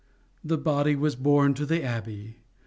The 0.43 0.57
body 0.57 0.95
was 0.95 1.15
borne 1.15 1.53
to 1.53 1.63
the 1.63 1.83
Abbey. 1.83 2.37